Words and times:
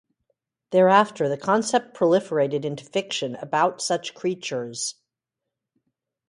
Thereafter, 0.71 1.29
the 1.29 1.37
concept 1.37 1.95
proliferated 1.95 2.65
into 2.65 2.83
fiction 2.83 3.35
about 3.35 3.83
such 3.83 4.15
creatures. 4.15 4.95